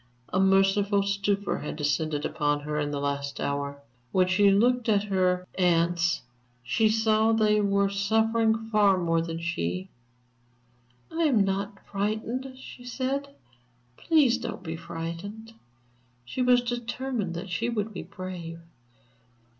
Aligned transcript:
A 0.33 0.39
merciful 0.39 1.03
stupor 1.03 1.59
had 1.59 1.75
descended 1.75 2.25
upon 2.25 2.61
her 2.61 2.79
in 2.79 2.89
the 2.89 2.99
last 2.99 3.39
hour; 3.39 3.83
when 4.11 4.25
she 4.27 4.49
looked 4.49 4.89
at 4.89 5.03
her 5.03 5.45
aunts, 5.59 6.23
she 6.63 6.89
saw 6.89 7.33
that 7.33 7.43
they 7.43 7.61
were 7.61 7.87
suffering 7.87 8.55
far 8.71 8.97
more 8.97 9.21
than 9.21 9.39
she. 9.39 9.89
"I 11.11 11.25
am 11.25 11.43
not 11.45 11.85
frightened," 11.85 12.51
she 12.57 12.83
said, 12.83 13.35
"please 13.95 14.39
don't 14.39 14.63
be 14.63 14.75
frightened." 14.75 15.53
She 16.25 16.41
was 16.41 16.61
determined 16.63 17.35
that 17.35 17.51
she 17.51 17.69
would 17.69 17.93
be 17.93 18.01
brave. 18.01 18.59